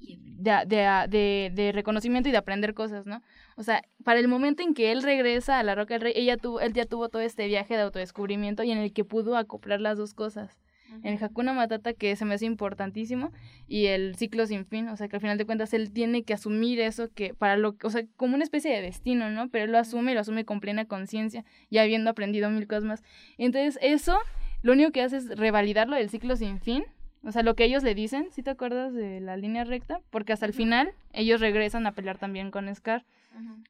[0.00, 3.22] de, de, de, de reconocimiento y de aprender cosas, ¿no?
[3.56, 6.36] O sea, para el momento en que él regresa a la Roca del Rey, ella
[6.36, 9.80] tuvo, él ya tuvo todo este viaje de autodescubrimiento y en el que pudo acoplar
[9.80, 10.58] las dos cosas.
[11.02, 13.32] El Hakuna Matata, que se me hace importantísimo,
[13.66, 16.34] y el ciclo sin fin, o sea, que al final de cuentas él tiene que
[16.34, 19.48] asumir eso que para lo o sea, como una especie de destino, ¿no?
[19.48, 22.84] Pero él lo asume y lo asume con plena conciencia, ya habiendo aprendido mil cosas
[22.84, 23.02] más.
[23.38, 24.18] Entonces, eso
[24.62, 26.84] lo único que hace es revalidarlo del ciclo sin fin,
[27.24, 30.00] o sea, lo que ellos le dicen, si te acuerdas de la línea recta?
[30.10, 33.04] Porque hasta el final ellos regresan a pelear también con Scar.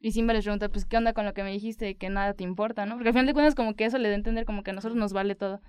[0.00, 1.94] Y Simba les pregunta, pues, ¿qué onda con lo que me dijiste?
[1.94, 2.94] Que nada te importa, ¿no?
[2.94, 4.74] Porque al final de cuentas como que eso le da a entender como que a
[4.74, 5.60] nosotros nos vale todo.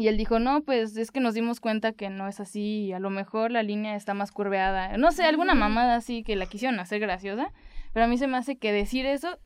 [0.00, 2.92] Y- él dijo, no, pues es que nos dimos cuenta que no es así y
[2.92, 4.96] a lo mejor la línea está más curveada.
[4.96, 7.52] No sé, alguna mamada así que la quisieron hacer graciosa.
[7.92, 9.38] pero a mí se me hace que decir eso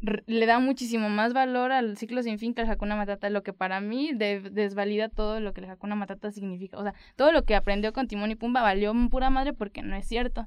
[0.00, 3.52] le da muchísimo más valor al ciclo sin fin que al Hakuna Matata, lo que
[3.52, 6.78] para mí desvalida todo lo que el Hakuna Matata significa.
[6.78, 9.96] O sea, todo lo que aprendió con Timón y Pumba valió pura madre porque no
[9.96, 10.46] es cierto.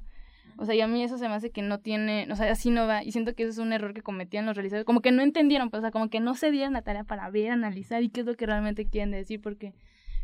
[0.56, 2.70] O sea, y a mí eso se me hace que no tiene, o sea, así
[2.70, 3.02] no va.
[3.02, 4.84] Y siento que eso es un error que cometían los realizadores.
[4.84, 7.30] Como que no entendieron, pues, o sea, como que no se dieron la tarea para
[7.30, 9.74] ver, analizar y qué es lo que realmente quieren decir, porque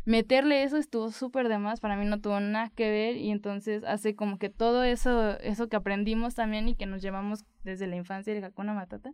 [0.05, 3.83] meterle eso estuvo súper de más, para mí no tuvo nada que ver y entonces
[3.83, 7.95] hace como que todo eso, eso que aprendimos también y que nos llevamos desde la
[7.95, 9.11] infancia de Hakuna Matata,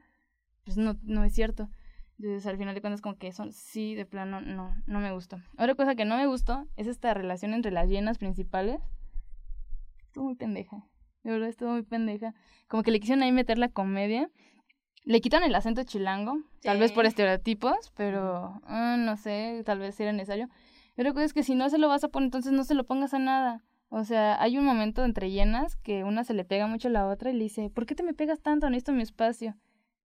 [0.64, 1.70] pues no, no es cierto.
[2.18, 5.38] Entonces al final de cuentas como que eso sí, de plano, no, no me gustó.
[5.58, 8.80] Otra cosa que no me gustó es esta relación entre las llenas principales.
[10.06, 10.86] Estuvo muy pendeja.
[11.26, 12.36] De verdad estuvo muy pendeja.
[12.68, 14.30] Como que le quisieron ahí meter la comedia.
[15.06, 20.00] Le quitan el acento chilango, tal vez por estereotipos, pero ah, no sé, tal vez
[20.00, 20.50] era necesario.
[20.96, 23.16] Pero es que si no se lo vas a poner, entonces no se lo pongas
[23.16, 23.64] a nada.
[23.90, 27.08] O sea, hay un momento entre llenas que una se le pega mucho a la
[27.08, 28.70] otra y le dice, ¿por qué te me pegas tanto?
[28.70, 29.56] Necesito mi espacio.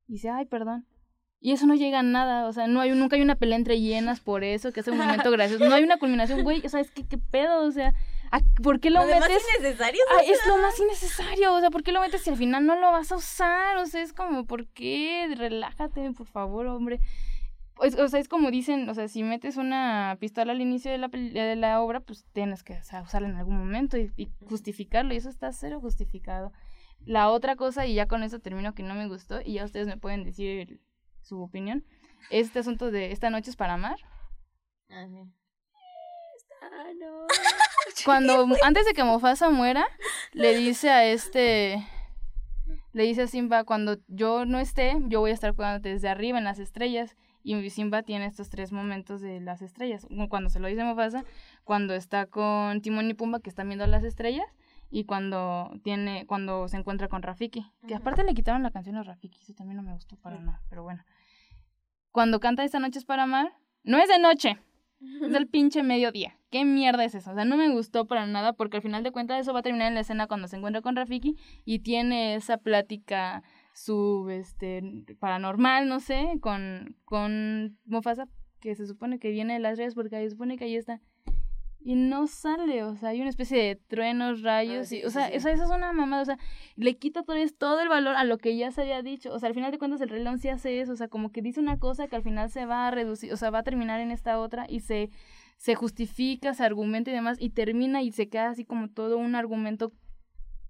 [0.09, 0.87] Y dice, ay, perdón.
[1.39, 3.81] Y eso no llega a nada, o sea, no hay, nunca hay una pelea entre
[3.81, 5.69] llenas por eso, que es un momento gracioso.
[5.69, 7.95] No hay una culminación, güey, o sea, es que qué pedo, o sea,
[8.63, 9.21] ¿por qué lo, metes?
[9.21, 12.37] Más innecesario, ah, es lo más innecesario, o sea, ¿por qué lo metes si al
[12.37, 13.77] final no lo vas a usar?
[13.79, 15.33] O sea, es como, ¿por qué?
[15.37, 17.01] Relájate, por favor, hombre.
[17.77, 21.09] o sea, es como dicen, o sea, si metes una pistola al inicio de la,
[21.09, 25.29] de la obra, pues tienes que usarla en algún momento y, y justificarlo, y eso
[25.29, 26.53] está cero justificado.
[27.05, 29.87] La otra cosa, y ya con eso termino que no me gustó, y ya ustedes
[29.87, 30.81] me pueden decir
[31.23, 31.85] su opinión,
[32.31, 33.97] este asunto de esta noche es para amar.
[34.91, 35.07] Ah,
[38.05, 39.87] Cuando, antes de que Mofasa muera,
[40.33, 41.87] le dice a este,
[42.93, 46.39] le dice a Simba, cuando yo no esté, yo voy a estar cuidándote desde arriba
[46.39, 47.17] en las estrellas.
[47.43, 50.07] Y Simba tiene estos tres momentos de las estrellas.
[50.29, 51.25] Cuando se lo dice Mofasa,
[51.65, 54.47] cuando está con Timón y Pumba que están viendo las estrellas,
[54.91, 59.05] y cuando tiene cuando se encuentra con Rafiki, que aparte le quitaron la canción a
[59.05, 61.03] Rafiki, eso también no me gustó para nada, pero bueno.
[62.11, 63.53] Cuando canta Esta noche es para amar,
[63.85, 64.59] no es de noche,
[65.01, 66.37] es del pinche mediodía.
[66.51, 67.31] ¿Qué mierda es eso?
[67.31, 69.63] O sea, no me gustó para nada porque al final de cuentas eso va a
[69.63, 74.83] terminar en la escena cuando se encuentra con Rafiki y tiene esa plática su este
[75.21, 78.29] paranormal, no sé, con con Mufasa
[78.61, 81.01] que se supone que viene de las redes porque se supone que ahí está
[81.83, 85.29] y no sale, o sea, hay una especie de truenos, rayos, ah, y, o sea,
[85.29, 86.39] Eso, es una mamada, o sea,
[86.77, 89.49] le quita todo, todo el valor a lo que ya se había dicho, o sea,
[89.49, 91.61] al final de cuentas el Rey León sí hace eso, o sea, como que dice
[91.61, 94.11] una cosa que al final se va a reducir, o sea, va a terminar en
[94.11, 95.11] esta otra y se,
[95.57, 99.35] se justifica, se argumenta y demás, y termina y se queda así como todo un
[99.35, 99.93] argumento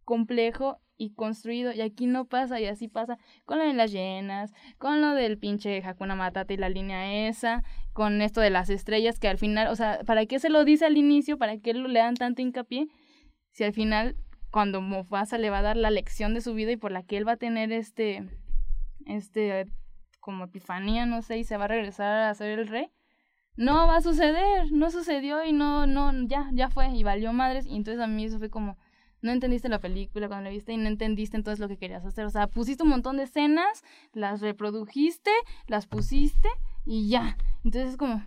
[0.04, 1.72] complejo y construido.
[1.72, 5.38] Y aquí no pasa, y así pasa con lo de las llenas, con lo del
[5.38, 9.68] pinche Hakuna Matata y la línea esa, con esto de las estrellas, que al final,
[9.68, 11.38] o sea, ¿para qué se lo dice al inicio?
[11.38, 12.88] ¿Para qué le dan tanto hincapié?
[13.52, 14.14] Si al final,
[14.50, 17.16] cuando Mufasa le va a dar la lección de su vida y por la que
[17.16, 18.28] él va a tener este,
[19.06, 19.72] este,
[20.20, 22.90] como epifanía, no sé, y se va a regresar a ser el rey,
[23.56, 27.66] no va a suceder, no sucedió y no, no, ya, ya fue, y valió madres,
[27.66, 28.76] y entonces a mí eso fue como,
[29.22, 32.24] no entendiste la película cuando la viste y no entendiste entonces lo que querías hacer.
[32.24, 35.30] O sea, pusiste un montón de escenas, las reprodujiste,
[35.66, 36.48] las pusiste
[36.86, 37.36] y ya.
[37.64, 38.24] Entonces es como,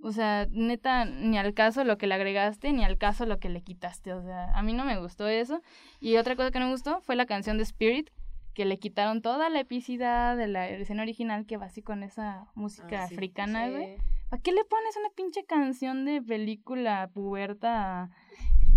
[0.00, 3.48] o sea, neta, ni al caso lo que le agregaste, ni al caso lo que
[3.48, 4.12] le quitaste.
[4.12, 5.62] O sea, a mí no me gustó eso.
[6.00, 8.10] Y otra cosa que no me gustó fue la canción de Spirit,
[8.54, 12.48] que le quitaron toda la epicidad de la escena original que va así con esa
[12.54, 13.96] música ah, africana, güey.
[14.28, 18.10] ¿Para qué le pones una pinche canción de película puberta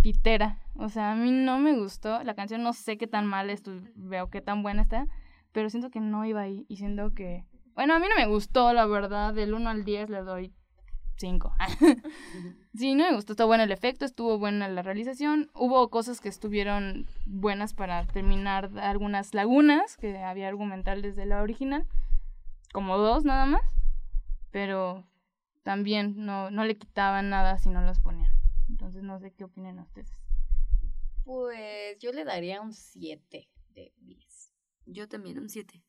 [0.02, 0.60] pitera.
[0.76, 2.24] O sea, a mí no me gustó.
[2.24, 5.08] La canción no sé qué tan mal estuvo, veo qué tan buena está,
[5.52, 7.46] pero siento que no iba ahí y siento que...
[7.74, 9.34] Bueno, a mí no me gustó, la verdad.
[9.34, 10.54] Del 1 al 10 le doy
[11.16, 11.54] 5.
[12.76, 13.34] sí, no me gustó.
[13.34, 15.50] Estuvo bueno el efecto, estuvo buena la realización.
[15.54, 21.86] Hubo cosas que estuvieron buenas para terminar algunas lagunas que había argumental desde la original.
[22.74, 23.62] Como dos nada más.
[24.52, 25.06] Pero
[25.64, 28.41] también no, no le quitaban nada si no los ponían.
[28.72, 30.10] Entonces no sé qué opinan ustedes.
[31.26, 34.54] Pues yo le daría un 7 de 10.
[34.86, 35.84] Yo también, un 7.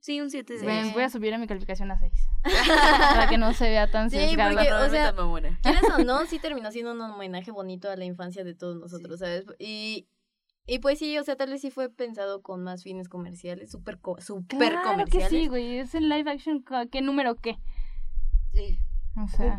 [0.00, 0.94] Sí, un 7 de 10.
[0.94, 2.12] Voy a subir a mi calificación a 6.
[3.14, 5.14] para que no se vea tan sí, Porque, o sea,
[5.62, 6.24] ¿quieres o no?
[6.26, 9.44] Sí terminó siendo un homenaje bonito a la infancia de todos nosotros, ¿sabes?
[9.58, 10.08] Y,
[10.66, 13.98] y pues sí, o sea, tal vez sí fue pensado con más fines comerciales, súper
[14.18, 15.28] super claro comerciales.
[15.28, 15.78] que sí, güey.
[15.78, 17.58] Es el live action, ¿qué número qué?
[18.54, 18.78] Sí.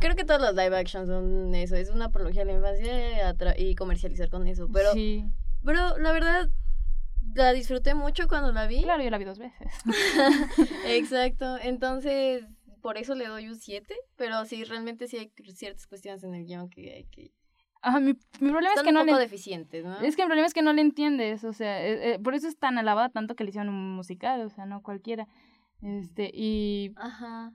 [0.02, 3.76] Creo que todos los live action son eso, es una apología a la infancia y
[3.76, 4.68] comercializar con eso.
[4.72, 5.26] Pero, sí.
[5.64, 6.50] pero la verdad,
[7.34, 8.84] la disfruté mucho cuando la vi.
[8.84, 9.72] Claro, yo la vi dos veces.
[10.88, 12.46] Exacto, entonces
[12.86, 16.46] por eso le doy un 7, pero sí, realmente sí hay ciertas cuestiones en el
[16.46, 17.32] guion que hay que...
[17.82, 19.22] Ajá, mi, mi problema es que un no poco le...
[19.22, 20.00] deficientes, ¿no?
[20.02, 22.48] Es que el problema es que no le entiendes, o sea, eh, eh, por eso
[22.48, 25.28] es tan alabada tanto que le hicieron un musical, o sea, no cualquiera.
[25.82, 27.54] Este, y Ajá.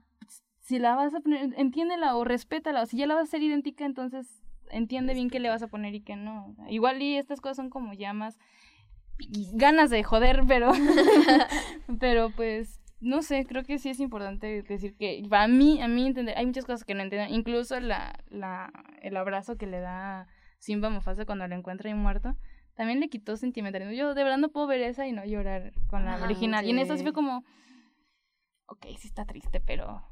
[0.61, 3.43] Si la vas a poner, entiéndela o respétala, o si ya la vas a hacer
[3.43, 6.55] idéntica, entonces entiende bien qué le vas a poner y qué no.
[6.69, 8.37] Igual y estas cosas son como ya más
[9.53, 10.71] ganas de joder, pero
[11.99, 16.05] pero pues no sé, creo que sí es importante decir que para mí, a mí
[16.05, 18.71] entender, hay muchas cosas que no entiendo, incluso la, la,
[19.01, 20.27] el abrazo que le da
[20.59, 22.37] Simba a Mufasa cuando lo encuentra ahí muerto,
[22.75, 23.93] también le quitó sentimentalismo.
[23.93, 26.65] Yo de verdad no puedo ver esa y no llorar con la Ajá, original.
[26.65, 27.03] Y en esta sí.
[27.03, 27.43] fue como,
[28.67, 30.03] ok, sí está triste, pero...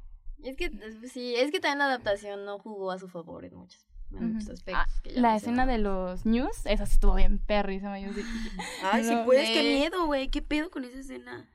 [0.44, 0.72] Es que,
[1.12, 4.50] sí, es que también la adaptación no jugó a su favor en muchos, en muchos
[4.52, 4.86] aspectos.
[4.88, 8.00] Ah, que la escena de los news, esa sí estuvo bien perrísima.
[8.00, 8.22] Yo sí,
[8.84, 9.68] Ay, sí No, puedes, qué sí.
[9.80, 10.30] miedo, güey.
[10.30, 11.46] ¿Qué pedo con esa escena?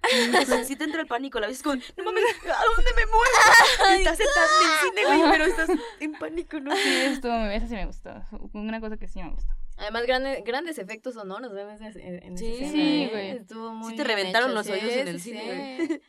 [0.40, 1.40] O sea, sí te entra el pánico.
[1.40, 3.99] La vez es como, no mames, ¿a dónde me muevo?
[3.99, 5.68] Estás en el cine, güey, pero estás
[6.01, 6.73] en pánico, ¿no?
[6.77, 8.11] sí, estuvo, esa sí me gustó.
[8.53, 9.53] Una cosa que sí me gustó.
[9.77, 11.59] Además, grandes, grandes efectos sonoros ¿no?
[11.59, 12.53] en esa, en esa Sí.
[12.53, 13.09] escena, Sí, ¿eh?
[13.11, 13.31] güey.
[13.31, 16.01] Estuvo muy te bien reventaron hecho, los sí, oídos en el sí, cine, sí.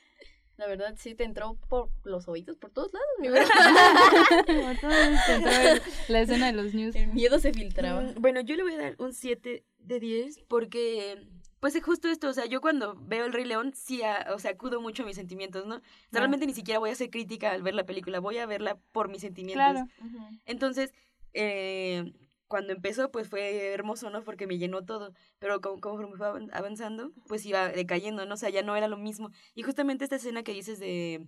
[0.57, 3.07] La verdad, sí te entró por los oídos, por todos lados.
[3.19, 3.41] mi bro.
[4.45, 6.95] Por todo esto entró el- la escena de los news.
[6.95, 8.01] El miedo se filtraba.
[8.01, 11.27] Mm, Bueno, yo le voy a dar un 7 de 10 porque,
[11.59, 14.39] pues es justo esto, o sea, yo cuando veo El Rey León, sí, a- o
[14.39, 15.75] sea, acudo mucho a mis sentimientos, ¿no?
[15.75, 16.23] O sea, Claro.
[16.23, 19.09] realmente ni siquiera voy a hacer crítica al ver la película, voy a verla por
[19.09, 19.61] mis sentimientos.
[19.73, 19.87] Claro.
[20.45, 20.93] Entonces,
[21.33, 22.13] eh,
[22.47, 24.23] cuando empezó, pues fue hermoso, ¿no?
[24.23, 25.13] Porque me llenó todo.
[25.39, 28.35] Pero como, conforme fue avan- avanzando, pues iba decayendo, ¿no?
[28.35, 29.31] O sea, ya no era lo mismo.
[29.55, 31.25] Y justamente esta escena que dices de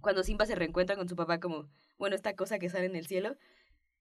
[0.00, 1.68] cuando Simba se reencuentra con su papá, como,
[1.98, 3.36] bueno, esta cosa que sale en el cielo,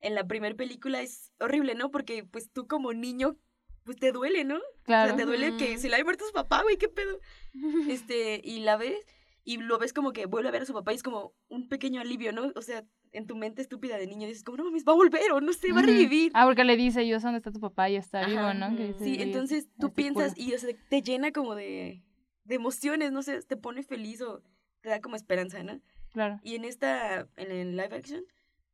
[0.01, 1.91] en la primera película es horrible, ¿no?
[1.91, 3.37] Porque pues tú como niño,
[3.83, 4.57] pues te duele, ¿no?
[4.57, 5.09] O Claro.
[5.09, 7.19] sea, te duele que se le haya muerto su papá, güey, qué pedo.
[7.89, 8.99] Este, y la ves
[9.43, 11.67] y lo ves como que vuelve a ver a su papá y es como un
[11.69, 12.51] pequeño alivio, ¿no?
[12.55, 15.31] O sea, en tu mente estúpida de niño dices como, no mames, va a volver
[15.31, 16.31] o no sé, va a revivir.
[16.35, 18.75] Ah, porque le dice, yo sé dónde está tu papá y está Ajá, vivo, ¿no?
[18.75, 18.93] Que ujú.
[18.93, 20.43] dice, Sí, "Y entonces es- tú es piensas puro".
[20.47, 22.03] y o sea, te llena como de,
[22.43, 24.41] de emociones, no sé, te pone feliz o
[24.81, 25.79] te da como esperanza, ¿no?
[26.11, 26.39] Claro.
[26.43, 28.23] Y en esta, en el live action,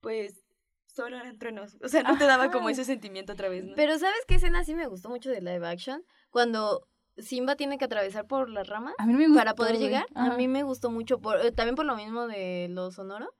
[0.02, 0.44] pues
[0.86, 1.78] solo eran truenos.
[1.84, 3.74] O sea, no te daba como ese sentimiento otra vez, ¿no?
[3.76, 6.04] Pero ¿sabes qué escena sí me gustó mucho de live action?
[6.30, 9.40] Cuando Simba tiene que atravesar por las ramas A mí no me gustó.
[9.40, 10.06] para poder llegar.
[10.16, 10.34] Ajá.
[10.34, 13.34] A mí me gustó mucho, por, eh, también por lo mismo de lo sonoro.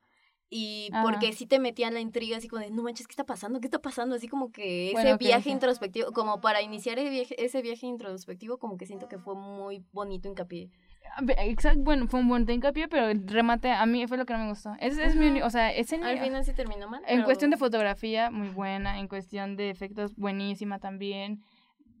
[0.48, 1.02] Y Ajá.
[1.02, 3.60] porque sí te metía en la intriga, así como de, no manches, ¿qué está pasando?
[3.60, 4.14] ¿Qué está pasando?
[4.14, 8.58] Así como que ese Bueno, viaje introspectivo, como para iniciar ese viaje, ese viaje introspectivo,
[8.58, 10.70] como que siento que fue muy bonito hincapié.
[11.16, 14.34] Ah, Exacto, bueno, fue un buen hincapié, pero el remate a mí fue lo que
[14.34, 14.72] no me gustó.
[14.80, 17.00] Ese es mi, o sea, ese Al final sí terminó mal.
[17.06, 19.00] En pero- cuestión de fotografía, muy buena.
[19.00, 21.42] En cuestión de efectos, buenísima también.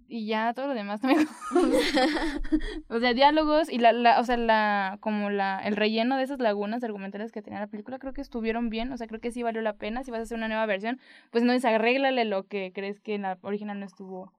[0.08, 1.26] Y ya todo lo demás también.
[2.88, 6.38] o sea, diálogos y la, la, o sea, la, como la, el relleno de esas
[6.38, 8.92] lagunas argumentales que tenía la película, creo que estuvieron bien.
[8.92, 10.04] O sea, creo que sí valió la pena.
[10.04, 13.14] Si vas a hacer una nueva versión, pues no dices, arréglale lo que crees que
[13.14, 14.32] en la original no estuvo.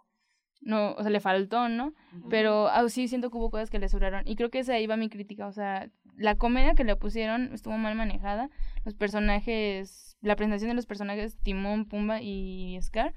[0.62, 1.94] No, o sea, le faltó, ¿no?
[2.30, 4.24] Pero ah, sí siento que hubo cosas que le sobraron.
[4.26, 5.48] Y creo que esa va mi crítica.
[5.48, 8.50] O sea, la comedia que le pusieron estuvo mal manejada.
[8.84, 13.14] Los personajes, la presentación de los personajes Timón, Pumba y Scar.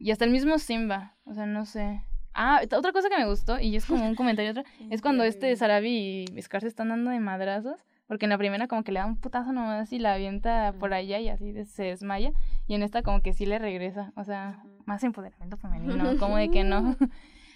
[0.00, 1.14] Y hasta el mismo Simba.
[1.24, 2.02] O sea, no sé.
[2.34, 5.54] Ah, otra cosa que me gustó, y es como un comentario otra, es cuando este
[5.54, 7.78] Sarabi y Scar se están dando de madrazos.
[8.08, 10.92] Porque en la primera como que le da un putazo nomás y la avienta por
[10.92, 12.32] allá y así de- se desmaya.
[12.66, 14.12] Y en esta como que sí le regresa.
[14.16, 15.94] O sea, más empoderamiento femenino.
[16.18, 16.96] Como de que no.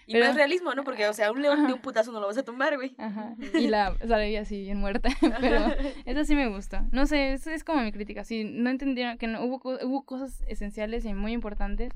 [0.07, 0.85] Y Pero- más realismo, ¿no?
[0.85, 1.74] Porque, o sea, un león de Ajá.
[1.74, 2.94] un putazo no lo vas a tumbar, güey.
[2.98, 3.35] Ajá.
[3.54, 5.09] Y la Sarabi así bien muerta.
[5.40, 5.64] Pero
[6.04, 6.78] eso sí me gustó.
[6.92, 8.22] No sé, eso es como mi crítica.
[8.22, 11.90] Sí, no entendieron que no hubo, hubo cosas esenciales y muy importantes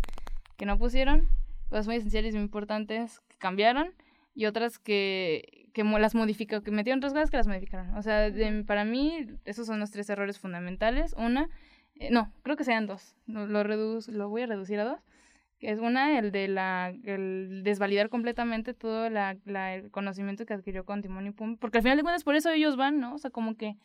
[0.59, 1.29] que no pusieron.
[1.71, 3.94] Cosas muy esenciales y muy importantes que cambiaron.
[4.35, 7.94] Y otras que, que las modificaron, que metieron otras cosas que las modificaron.
[7.97, 11.14] O sea, de- para mí, esos son los tres errores fundamentales.
[11.16, 11.49] Una,
[11.97, 13.16] eh, no, creo que sean dos.
[13.27, 15.01] Lo, lo, lo voy a reducir a dos.
[15.61, 20.85] Es una, el de la, el desvalidar completamente todo la, la- el conocimiento que adquirió
[20.85, 21.59] con Timón y Pumba.
[21.61, 23.14] Porque al final de cuentas, por eso ellos van, ¿no?
[23.14, 23.77] O sea, como que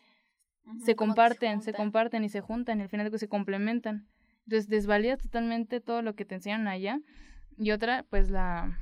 [0.86, 1.74] se comparten, se, juntan.
[1.86, 4.06] comparten y se juntan y al final de cuentas se complementan.
[4.46, 7.00] Entonces desvalida totalmente todo lo que te enseñaron allá.
[7.58, 8.80] Y otra, pues la,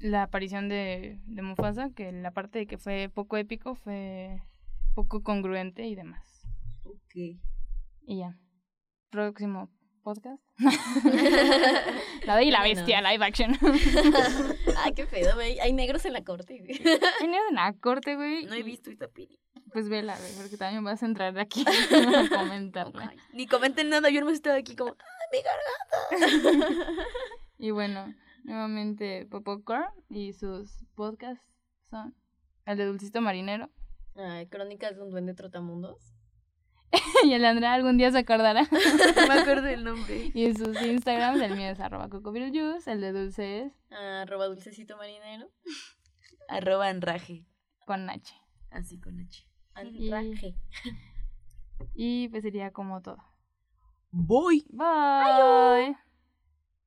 [0.00, 4.42] la aparición de, de Mufasa, que la parte de que fue poco épico fue
[4.94, 6.46] poco congruente y demás.
[6.84, 7.14] Ok.
[8.06, 8.38] Y ya.
[9.10, 9.70] Próximo
[10.04, 10.40] podcast.
[12.26, 13.58] la de y la bestia, live action.
[14.84, 15.58] Ay, qué pedo, güey.
[15.58, 16.78] Hay negros en la corte, güey.
[17.18, 18.44] Tenías en la corte, güey.
[18.44, 19.40] No he visto esta peli.
[19.72, 23.08] Pues vela, güey, porque también vas a entrar aquí a comentarla.
[23.10, 27.04] Ay, Ni comenten nada, yo no he estado aquí como, ¡ah, mi garganta!
[27.58, 31.44] Y bueno, nuevamente Popcorn y sus podcasts
[31.90, 32.14] son
[32.66, 33.70] el de Dulcito Marinero.
[34.14, 36.13] Ay, Crónicas de un duende trotamundos.
[37.24, 38.62] y el Andrea algún día se acordará.
[39.16, 40.30] No me acuerdo el nombre.
[40.34, 44.96] y en sus Instagrams, el mío es arroba cocovirjuice, el de Dulce es Arroba dulcecito
[44.96, 45.48] marinero.
[46.48, 47.44] Arroba enraje.
[47.86, 48.34] con H.
[48.70, 49.46] Así con H.
[49.74, 50.56] Anraje.
[51.94, 53.18] Y pues sería como todo.
[54.10, 54.64] Voy.
[54.70, 55.96] Bye.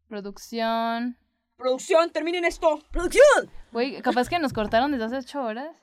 [0.08, 1.18] Producción.
[1.58, 2.80] Producción, terminen esto.
[2.92, 3.52] Producción.
[3.72, 5.76] Güey, capaz que nos cortaron desde hace ocho horas.